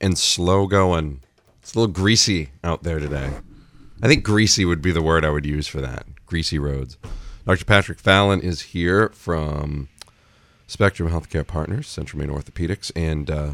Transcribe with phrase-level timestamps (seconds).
[0.00, 1.20] And slow going.
[1.62, 3.30] It's a little greasy out there today.
[4.02, 6.06] I think greasy would be the word I would use for that.
[6.26, 6.96] Greasy roads.
[7.46, 7.64] Dr.
[7.64, 9.88] Patrick Fallon is here from
[10.66, 13.50] Spectrum Healthcare Partners, Central Maine Orthopedics, and uh,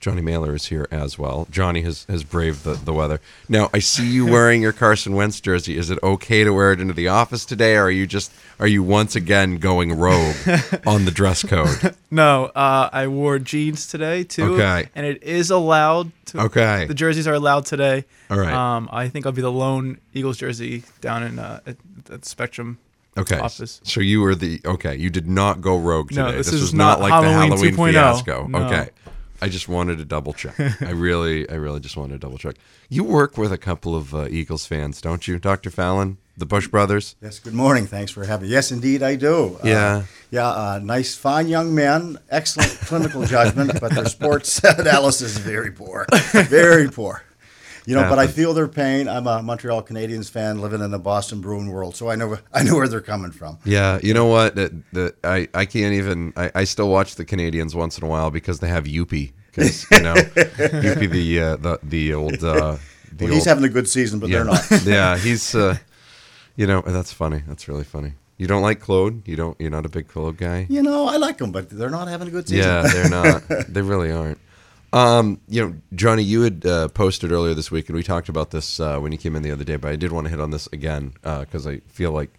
[0.00, 1.46] Johnny Mailer is here as well.
[1.50, 3.20] Johnny has, has braved the, the weather.
[3.50, 5.76] Now, I see you wearing your Carson Wentz jersey.
[5.76, 8.66] Is it okay to wear it into the office today, or are you just are
[8.66, 10.36] you once again going rogue
[10.86, 11.94] on the dress code?
[12.10, 14.54] No, uh, I wore jeans today too.
[14.54, 14.88] Okay.
[14.94, 16.12] And it is allowed.
[16.26, 16.86] To, Okay.
[16.86, 18.04] The jerseys are allowed today.
[18.30, 18.54] All right.
[18.54, 21.76] Um, I think I'll be the lone Eagles jersey down in uh, at,
[22.10, 22.78] at Spectrum
[23.18, 23.38] Okay.
[23.38, 23.80] office.
[23.84, 24.94] So you were the okay.
[24.96, 26.22] You did not go rogue today.
[26.22, 27.92] No, this was is not, not like Halloween the Halloween 2.0.
[27.92, 28.46] fiasco.
[28.46, 28.58] No.
[28.66, 28.90] Okay.
[29.42, 30.54] I just wanted to double check.
[30.82, 32.56] I really, I really just wanted to double check.
[32.88, 36.68] You work with a couple of uh, Eagles fans, don't you, Doctor Fallon, the Bush
[36.68, 37.16] brothers?
[37.22, 37.86] Yes, good morning.
[37.86, 38.52] Thanks for having me.
[38.52, 39.56] Yes, indeed, I do.
[39.56, 40.02] Uh, Yeah.
[40.30, 45.70] yeah, uh, nice, fine young men, excellent clinical judgment, but their sports analysis is very
[45.70, 46.06] poor.
[46.32, 47.22] Very poor.
[47.86, 49.08] You know, but I feel their pain.
[49.08, 52.62] I'm a Montreal Canadiens fan living in the Boston Bruin world, so I know I
[52.62, 53.58] know where they're coming from.
[53.64, 53.98] Yeah.
[54.02, 54.54] You know what?
[54.56, 56.32] That that I, I can't even.
[56.36, 59.32] I, I still watch the Canadiens once in a while because they have Youppi.
[59.50, 60.14] Because you know,
[60.84, 62.44] Youppi the uh, the the old.
[62.44, 62.76] Uh,
[63.12, 64.36] the Well, he's old- having a good season, but yeah.
[64.36, 64.62] they're not.
[64.84, 65.54] yeah, he's.
[65.54, 65.76] Uh,
[66.56, 67.42] you know, that's funny.
[67.48, 68.12] That's really funny.
[68.36, 69.26] You don't like Claude?
[69.26, 69.60] You don't.
[69.60, 70.66] You're not a big Claude guy.
[70.68, 72.64] You know, I like them, but they're not having a good season.
[72.64, 73.42] Yeah, they're not.
[73.68, 74.38] they really aren't.
[74.92, 78.50] Um, you know, Johnny, you had uh, posted earlier this week, and we talked about
[78.50, 79.76] this uh, when you came in the other day.
[79.76, 82.30] But I did want to hit on this again because I feel like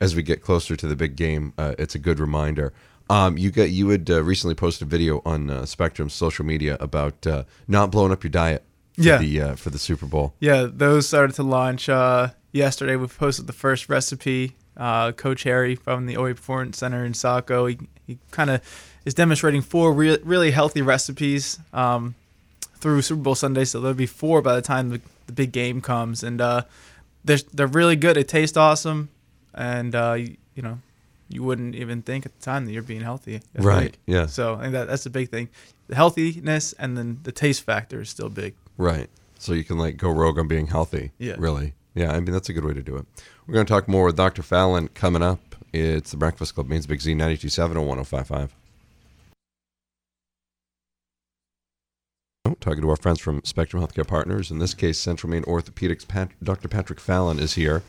[0.00, 2.72] as we get closer to the big game, uh, it's a good reminder.
[3.08, 6.76] Um, you got you had uh, recently posted a video on uh, Spectrum's social media
[6.80, 8.64] about uh, not blowing up your diet
[8.94, 9.18] for Yeah.
[9.18, 10.34] the uh, for the Super Bowl.
[10.40, 12.96] Yeah, those started to launch uh, yesterday.
[12.96, 14.56] We posted the first recipe.
[14.76, 18.60] Uh, Coach Harry from the OE Performance Center in Saco, he, he kind of
[19.04, 22.14] is demonstrating four re- really healthy recipes um,
[22.76, 23.64] through Super Bowl Sunday.
[23.64, 26.62] So there'll be four by the time the, the big game comes, and uh,
[27.24, 28.16] they're they're really good.
[28.16, 29.08] They taste awesome,
[29.54, 30.78] and uh, you, you know
[31.28, 33.40] you wouldn't even think at the time that you're being healthy.
[33.58, 33.98] I Right, think.
[34.06, 34.26] yeah.
[34.26, 35.48] So I think that that's the big thing.
[35.88, 38.54] The healthiness and then the taste factor is still big.
[38.76, 39.08] Right.
[39.38, 41.12] So you can like go rogue on being healthy.
[41.18, 41.36] Yeah.
[41.38, 41.72] Really.
[41.94, 42.12] Yeah.
[42.12, 43.06] I mean, that's a good way to do it.
[43.46, 44.42] We're going to talk more with Dr.
[44.42, 45.40] Fallon coming up.
[45.72, 48.54] It's the Breakfast Club, Maine's Big Z 927 and 1055.
[52.46, 54.50] Oh, Talking to our friends from Spectrum Healthcare Partners.
[54.50, 56.08] In this case, Central Maine Orthopedics.
[56.08, 56.66] Pat- Dr.
[56.66, 57.82] Patrick Fallon is here.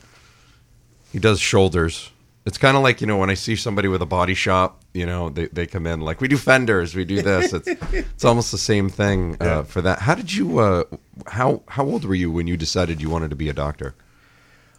[1.14, 2.12] He does shoulders.
[2.46, 5.06] It's kind of like, you know, when I see somebody with a body shop, you
[5.06, 7.54] know, they, they come in like, we do fenders, we do this.
[7.54, 10.00] It's it's almost the same thing uh, for that.
[10.00, 10.84] How did you, uh,
[11.28, 13.96] how, how old were you when you decided you wanted to be a doctor?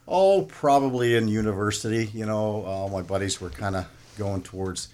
[0.07, 2.11] Oh, probably in university.
[2.13, 3.87] You know, all my buddies were kind of
[4.19, 4.89] going towards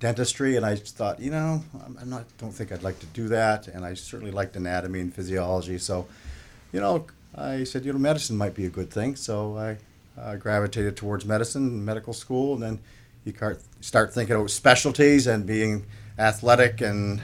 [0.00, 1.62] dentistry, and I thought, you know,
[2.00, 2.24] I'm, not.
[2.38, 5.78] Don't think I'd like to do that, and I certainly liked anatomy and physiology.
[5.78, 6.08] So,
[6.72, 7.06] you know,
[7.36, 9.14] I said, you know, medicine might be a good thing.
[9.14, 9.76] So I
[10.20, 12.78] uh, gravitated towards medicine, medical school, and then
[13.24, 13.32] you
[13.80, 15.86] start thinking about specialties and being
[16.18, 17.20] athletic and.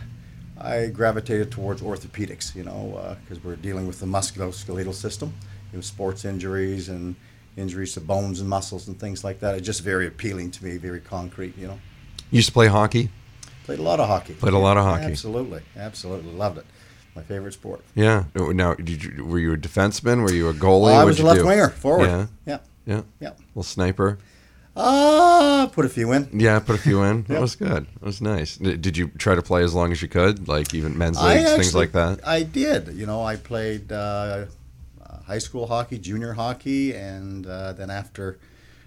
[0.59, 5.35] I gravitated towards orthopedics, you know, because we're dealing with the musculoskeletal system,
[5.71, 7.15] you know, sports injuries and
[7.59, 9.55] injuries to bones and muscles and things like that.
[9.57, 11.79] It's just very appealing to me, very concrete, you know.
[12.31, 13.11] You used to play hockey?
[13.65, 14.35] Played a lot of hockey.
[14.35, 15.05] Played a lot of hockey.
[15.05, 16.67] Absolutely, absolutely loved it.
[17.15, 17.83] My favorite sport.
[17.95, 18.25] Yeah.
[18.35, 20.23] Now, did you, were you a defenseman?
[20.23, 20.93] Were you a goalie?
[20.93, 21.47] I What'd was a left do?
[21.47, 22.07] winger, forward.
[22.07, 22.27] Yeah.
[22.45, 23.03] Yeah, Yeah.
[23.21, 23.31] yeah.
[23.55, 24.19] Little sniper.
[24.77, 26.29] Ah, put a few in.
[26.33, 27.23] Yeah, put a few in.
[27.29, 27.87] That was good.
[27.95, 28.59] That was nice.
[28.59, 31.53] Did you try to play as long as you could, like even men's I leagues,
[31.55, 32.21] things like that?
[32.27, 32.89] I did.
[32.89, 34.45] You know, I played uh,
[35.03, 38.39] uh, high school hockey, junior hockey, and uh, then after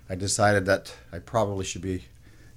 [0.07, 2.05] I decided that I probably should be,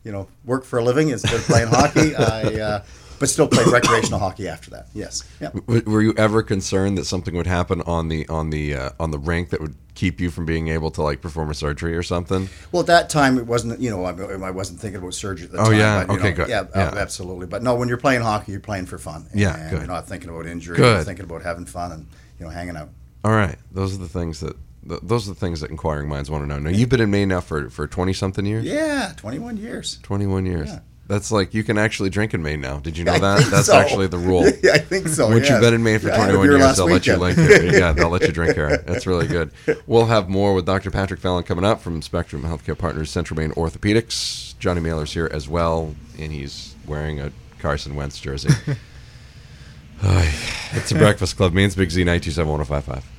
[0.05, 2.85] you know, work for a living instead of playing hockey, I uh,
[3.19, 4.89] but still played recreational hockey after that.
[4.95, 5.23] Yes.
[5.41, 5.51] Yeah.
[5.67, 9.19] Were you ever concerned that something would happen on the on the uh, on the
[9.19, 12.49] rink that would keep you from being able to like perform a surgery or something?
[12.73, 13.79] Well, at that time, it wasn't.
[13.79, 14.11] You know, I,
[14.49, 15.75] I wasn't thinking about surgery at the Oh, time.
[15.79, 16.05] yeah?
[16.05, 16.49] but, Okay, know, good.
[16.49, 16.83] Yeah, Yeah.
[16.89, 17.47] uh, absolutely.
[17.47, 19.29] But no, when you're playing hockey, you're playing for fun.
[19.33, 19.79] Yeah, and good.
[19.81, 20.77] You're not thinking about injury.
[20.77, 20.97] Good.
[20.97, 22.07] You're thinking about having fun and
[22.41, 22.89] you know hanging out.
[23.25, 24.57] All right, those are the things that
[24.89, 26.59] th- those are the things that inquiring minds want to know.
[26.59, 28.65] Now you've been in Maine now for for twenty something years.
[28.65, 29.99] Yeah, 21 years.
[30.03, 30.69] Twenty one years.
[30.69, 30.81] Yeah.
[31.09, 32.79] That's like you can actually drink in Maine now.
[32.79, 33.47] Did you know that?
[33.51, 33.77] That's so.
[33.77, 34.45] actually the rule.
[34.63, 35.29] Yeah, I think so.
[35.29, 35.51] Once yes.
[35.51, 37.39] you've been in Maine for Yeah, I had a 21 years, they'll let you drink
[37.39, 37.73] here.
[37.81, 38.79] Yeah, they'll let you drink here.
[38.79, 39.51] That's really good.
[39.87, 40.91] We'll have more with Dr.
[40.91, 44.57] Patrick Fallon coming up from Spectrum Healthcare Partners, Central Maine Orthopedics.
[44.59, 48.51] Johnny Mailer's here as well, and he's wearing a Carson Wentz jersey.
[50.05, 53.12] It's the Breakfast Club, Maine's Big Z, 927 1055.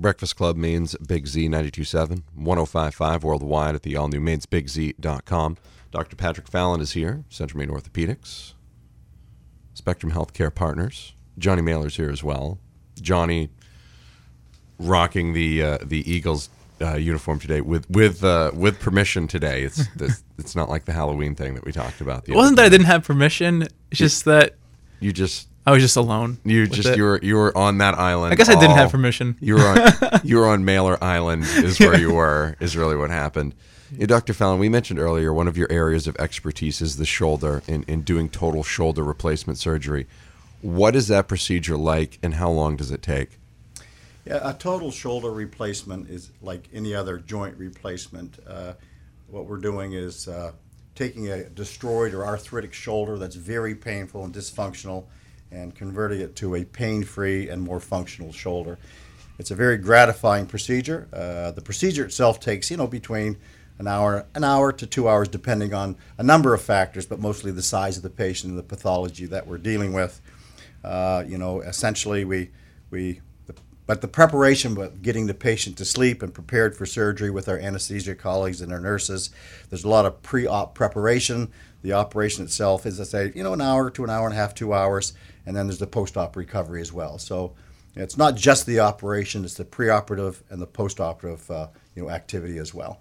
[0.00, 5.56] Breakfast Club Maine's Big Z 927 1055 worldwide at the all new mainsbigz.com.
[5.90, 6.16] Dr.
[6.16, 8.54] Patrick Fallon is here, Central Maine Orthopedics,
[9.74, 11.14] Spectrum Healthcare Partners.
[11.38, 12.58] Johnny Mailer's here as well.
[13.00, 13.50] Johnny
[14.78, 16.48] rocking the uh, the Eagles
[16.80, 19.64] uh, uniform today with with uh, with permission today.
[19.64, 22.24] It's this, it's not like the Halloween thing that we talked about.
[22.24, 23.62] The It wasn't that I didn't have permission.
[23.90, 24.56] It's just that
[25.00, 26.38] You just I was just alone.
[26.44, 26.96] you just it.
[26.96, 28.32] you were you were on that island.
[28.32, 29.36] I guess I didn't have permission.
[29.38, 33.10] You were on you were on Mailer Island is where you were is really what
[33.10, 33.54] happened.
[33.96, 34.32] Yeah, Dr.
[34.32, 38.02] Fallon, we mentioned earlier one of your areas of expertise is the shoulder in, in
[38.02, 40.08] doing total shoulder replacement surgery.
[40.60, 43.38] What is that procedure like and how long does it take?
[44.24, 48.40] Yeah, a total shoulder replacement is like any other joint replacement.
[48.44, 48.72] Uh,
[49.28, 50.50] what we're doing is uh,
[50.96, 55.04] taking a destroyed or arthritic shoulder that's very painful and dysfunctional
[55.52, 58.78] and converting it to a pain free and more functional shoulder.
[59.38, 61.08] It's a very gratifying procedure.
[61.12, 63.38] Uh, the procedure itself takes, you know, between
[63.78, 67.50] an hour, an hour to two hours, depending on a number of factors, but mostly
[67.50, 70.20] the size of the patient and the pathology that we're dealing with.
[70.84, 72.50] Uh, you know, essentially, we
[72.90, 73.20] we
[73.90, 77.58] but the preparation, but getting the patient to sleep and prepared for surgery with our
[77.58, 79.30] anesthesia colleagues and our nurses,
[79.68, 81.50] there's a lot of pre-op preparation.
[81.82, 84.36] The operation itself is, I say, you know, an hour to an hour and a
[84.36, 85.14] half, two hours,
[85.46, 87.18] and then there's the post-op recovery as well.
[87.18, 87.52] So
[87.96, 92.58] it's not just the operation; it's the preoperative and the post-operative, uh, you know, activity
[92.58, 93.00] as well.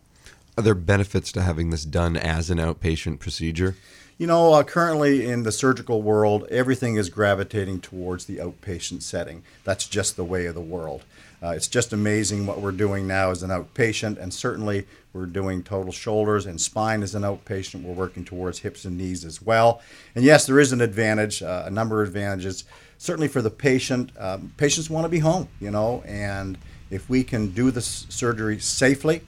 [0.57, 3.75] Are there benefits to having this done as an outpatient procedure?
[4.17, 9.43] You know, uh, currently in the surgical world, everything is gravitating towards the outpatient setting.
[9.63, 11.03] That's just the way of the world.
[11.41, 15.63] Uh, it's just amazing what we're doing now as an outpatient, and certainly we're doing
[15.63, 17.83] total shoulders and spine as an outpatient.
[17.83, 19.81] We're working towards hips and knees as well.
[20.15, 22.63] And yes, there is an advantage, uh, a number of advantages.
[22.97, 26.57] Certainly for the patient, um, patients want to be home, you know, and
[26.91, 29.21] if we can do this surgery safely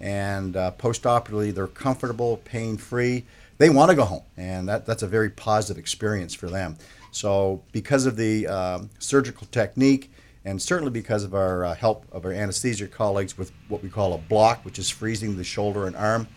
[0.00, 3.24] and uh, post-operatively they're comfortable, pain-free,
[3.58, 6.76] they want to go home, and that, that's a very positive experience for them.
[7.12, 10.10] So, because of the um, surgical technique,
[10.44, 14.14] and certainly because of our uh, help of our anesthesia colleagues with what we call
[14.14, 16.28] a block, which is freezing the shoulder and arm,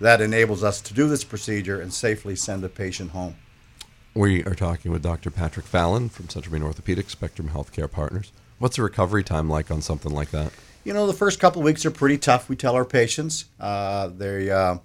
[0.00, 3.36] that enables us to do this procedure and safely send the patient home.
[4.14, 5.30] We are talking with Dr.
[5.30, 8.32] Patrick Fallon from Central Maine Orthopedics, Spectrum Healthcare Partners.
[8.58, 10.52] What's the recovery time like on something like that?
[10.84, 12.48] You know, the first couple weeks are pretty tough.
[12.48, 14.78] We tell our patients uh, they, uh,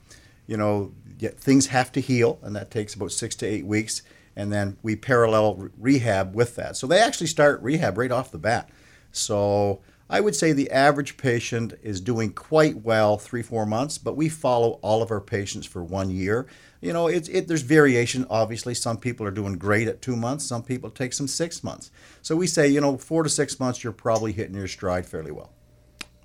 [0.47, 4.01] you know, things have to heal, and that takes about six to eight weeks.
[4.35, 6.75] And then we parallel re- rehab with that.
[6.75, 8.69] So they actually start rehab right off the bat.
[9.11, 14.15] So I would say the average patient is doing quite well three, four months, but
[14.15, 16.45] we follow all of our patients for one year.
[16.81, 18.27] You know, it's it, there's variation.
[18.29, 20.45] Obviously, some people are doing great at two months.
[20.45, 21.89] Some people take some six months.
[22.21, 25.31] So we say, you know, four to six months, you're probably hitting your stride fairly
[25.31, 25.51] well.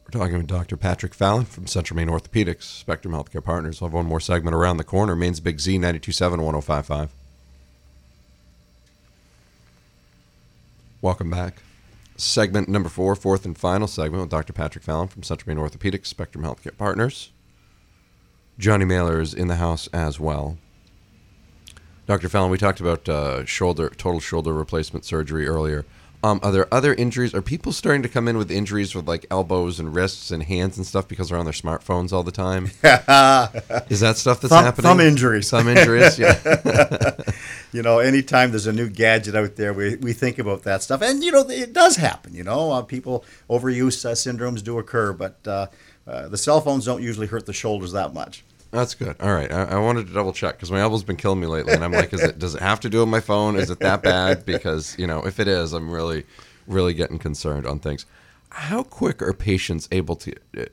[0.03, 0.77] We're talking with Dr.
[0.77, 3.81] Patrick Fallon from Central Maine Orthopedics, Spectrum Healthcare Partners.
[3.81, 5.15] We'll have one more segment around the corner.
[5.15, 7.11] Maine's Big Z, 927 1055.
[11.01, 11.63] Welcome back.
[12.17, 14.53] Segment number four, fourth and final segment with Dr.
[14.53, 17.31] Patrick Fallon from Central Maine Orthopedics, Spectrum Healthcare Partners.
[18.59, 20.59] Johnny Mailer is in the house as well.
[22.07, 22.29] Dr.
[22.29, 25.85] Fallon, we talked about uh, shoulder, total shoulder replacement surgery earlier.
[26.25, 27.33] Um, are there other injuries?
[27.33, 30.77] Are people starting to come in with injuries with like elbows and wrists and hands
[30.77, 32.65] and stuff because they're on their smartphones all the time?
[33.89, 34.83] Is that stuff that's Thumb- happening?
[34.83, 35.49] thumb injuries.
[35.49, 36.19] Thumb injuries.
[36.19, 36.33] Yeah.
[37.79, 41.01] you know, anytime there's a new gadget out there, we, we think about that stuff.
[41.01, 42.73] And, you know, it does happen, you know.
[42.73, 45.69] Uh, people, overuse uh, syndromes do occur, but uh,
[46.05, 48.43] uh, the cell phones don't usually hurt the shoulders that much.
[48.73, 49.15] That's good.
[49.21, 51.73] All right, I, I wanted to double check because my elbow's been killing me lately,
[51.73, 53.55] and I'm like, is it does it have to do with my phone?
[53.55, 54.45] Is it that bad?
[54.45, 56.27] Because you know, if it is, I'm really,
[56.67, 58.05] really getting concerned on things.
[58.51, 60.65] How quick are patients able to uh,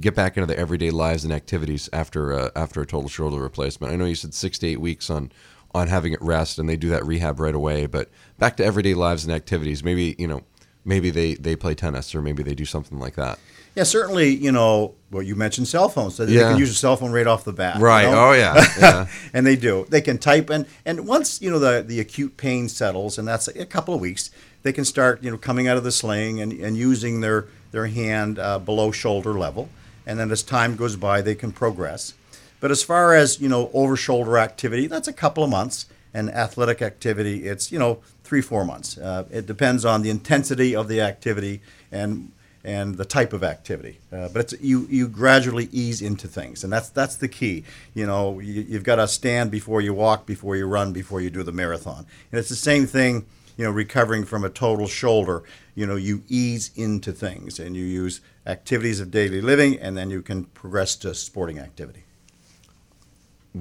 [0.00, 3.92] get back into their everyday lives and activities after after a total shoulder replacement?
[3.92, 5.30] I know you said six to eight weeks on
[5.74, 7.86] on having it rest, and they do that rehab right away.
[7.86, 8.08] But
[8.38, 9.84] back to everyday lives and activities.
[9.84, 10.42] Maybe you know,
[10.84, 13.38] maybe they they play tennis or maybe they do something like that.
[13.74, 16.16] Yeah, certainly, you know, well, you mentioned cell phones.
[16.16, 17.76] So they can use a cell phone right off the bat.
[17.76, 18.10] you Right.
[18.10, 18.30] know?
[18.30, 18.64] Oh yeah.
[18.80, 19.06] Yeah.
[19.32, 19.86] and they do.
[19.88, 23.46] They can type and and once you know the the acute pain settles, and that's
[23.46, 24.30] a couple of weeks,
[24.62, 27.86] they can start you know coming out of the sling and, and using their their
[27.86, 29.68] hand uh, below shoulder level,
[30.06, 32.14] and then as time goes by, they can progress.
[32.60, 36.30] But as far as you know, over shoulder activity, that's a couple of months, and
[36.30, 38.98] athletic activity, it's you know three four months.
[38.98, 41.60] Uh, it depends on the intensity of the activity
[41.92, 42.32] and
[42.64, 43.98] and the type of activity.
[44.12, 47.64] Uh, but you you gradually ease into things, and that's that's the key.
[47.94, 51.30] You know, you, you've got to stand before you walk, before you run, before you
[51.30, 53.26] do the marathon, and it's the same thing.
[53.56, 55.42] You know, recovering from a total shoulder,
[55.74, 60.10] you know, you ease into things, and you use activities of daily living, and then
[60.10, 62.04] you can progress to sporting activity.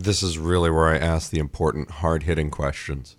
[0.04, 3.16] This is really where I ask the important, hard hitting questions.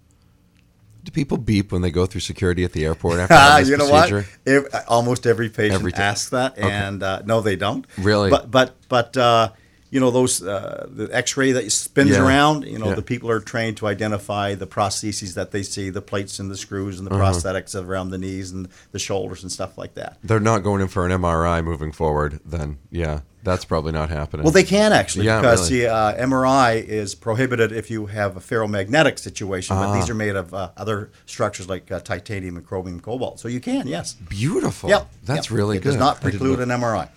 [1.05, 3.77] Do people beep when they go through security at the airport after having this you
[3.79, 4.27] know procedure?
[4.45, 4.53] what?
[4.75, 6.69] Ev- almost every patient Every ti- asks that, Okay.
[6.71, 7.87] and uh, no, they don't.
[7.97, 8.31] Really?
[8.31, 9.51] But but but uh,
[9.91, 12.27] you know those uh, the X-ray that spins Yeah.
[12.27, 12.65] around.
[12.65, 12.95] You know Yeah.
[12.95, 16.57] the people are trained to identify the prostheses that they see, the plates and the
[16.57, 17.25] screws and the Uh-huh.
[17.33, 20.19] prosthetics around the knees and the shoulders and stuff like that.
[20.23, 24.45] They're not going in for an MRI moving forward, then yeah, that's probably not happening.
[24.45, 25.85] Well, they can actually Yeah, because really.
[25.85, 29.95] the uh, MRI is prohibited if you have a ferromagnetic situation, but Ah.
[29.95, 33.41] these are made of uh, other structures like uh, titanium and chromium cobalt.
[33.41, 34.15] So you can, yes.
[34.29, 34.91] Beautiful.
[34.91, 35.11] Yep.
[35.25, 35.57] That's yep.
[35.57, 35.91] really it good.
[35.91, 37.09] does not preclude an MRI.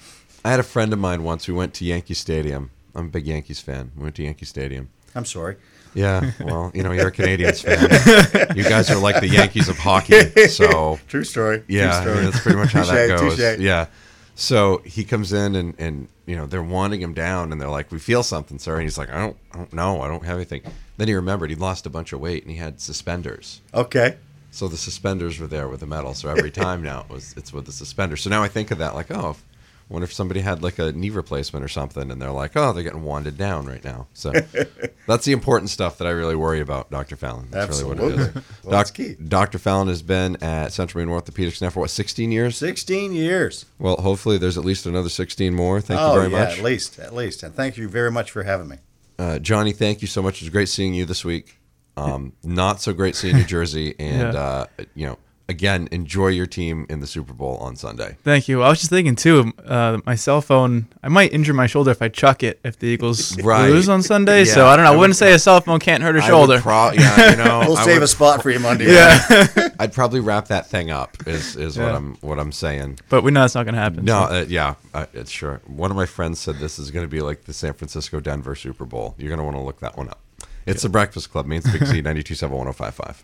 [0.44, 2.72] I had a friend of mine once who went to Yankee Stadium.
[2.96, 3.92] I'm a big Yankees fan.
[3.96, 4.90] We went to Yankee Stadium.
[5.16, 5.58] I'm sorry.
[5.94, 7.62] Yeah, well, you know, you're a Canadiens
[8.38, 8.56] fan.
[8.56, 10.48] you guys are like the Yankees of hockey.
[10.48, 11.64] So True story.
[11.68, 13.36] yeah, True I mean, that's pretty much how that goes.
[13.36, 13.60] touche.
[13.60, 13.88] Yeah.
[14.36, 17.92] So he comes in and, and you know they're wanting him down and they're like,
[17.92, 20.02] "We feel something, sir." And he's like, "I don't, I don't know.
[20.02, 20.62] I don't have anything."
[20.96, 23.60] Then he remembered he'd lost a bunch of weight and he had suspenders.
[23.74, 24.16] Okay.
[24.50, 26.14] So the suspenders were there with the metal.
[26.14, 28.22] So every time now it was it's with the suspenders.
[28.22, 29.44] So now I think of that like, oh, if,
[29.92, 32.72] I wonder if somebody had like a knee replacement or something, and they're like, oh,
[32.72, 34.08] they're getting wanded down right now.
[34.14, 34.32] So
[35.06, 37.50] that's the important stuff that I really worry about, Doctor Fallon.
[37.52, 38.20] That's really what it is.
[38.28, 38.42] Absolutely.
[38.64, 39.16] Well, that's key.
[39.16, 42.56] Doctor Fallon has been at Central Maine Orthopedics now for what, 16 years?
[42.56, 43.66] 16 years.
[43.80, 45.82] Well, hopefully there's at least another 16 more.
[45.82, 46.58] Thank oh, you very yeah, much.
[46.60, 47.44] at least, at least.
[47.44, 48.78] And thank you very much for having me.
[49.20, 50.36] Uh, Johnny, thank you so much.
[50.42, 51.58] It was great seeing you this week.
[51.98, 54.40] Um, not so great seeing New Jersey, and Yeah.
[54.40, 55.18] uh, you know,
[55.52, 58.18] again, enjoy your team in the Super Bowl on Sunday.
[58.24, 58.64] Thank you.
[58.64, 59.52] I was just thinking too.
[59.64, 60.88] Uh, my cell phone.
[61.04, 63.70] I might injure my shoulder if I chuck it if the Eagles Right.
[63.70, 64.46] lose on Sunday.
[64.46, 64.92] so I don't know.
[64.92, 66.60] I, I would wouldn't say a cell phone can't hurt a I would shoulder.
[66.62, 68.92] pro- yeah, you know, We'll I save would- a spot for you Monday.
[68.92, 69.48] yeah,
[69.80, 71.16] I'd probably wrap that thing up.
[71.28, 73.00] Is is what I'm what I'm saying.
[73.10, 74.06] but we know that's not going to happen.
[74.06, 74.36] No, so.
[74.36, 75.62] uh, yeah, uh, it's sure.
[75.68, 78.56] One of my friends said this is going to be like the San Francisco Denver
[78.56, 79.16] Super Bowl.
[79.18, 80.20] You're going to want to look that one up.
[80.66, 83.24] It's the Breakfast Club, Maine Big Z, 927-1055.